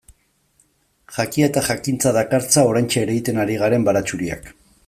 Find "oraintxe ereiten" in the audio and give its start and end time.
2.73-3.45